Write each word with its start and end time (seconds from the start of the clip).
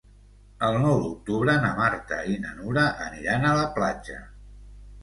El 0.67 0.77
nou 0.85 0.95
d'octubre 1.03 1.55
na 1.67 1.71
Marta 1.81 2.19
i 2.33 2.35
na 2.47 2.57
Nura 2.63 2.87
aniran 3.11 3.49
a 3.53 3.57
la 3.61 3.71
platja. 3.79 4.21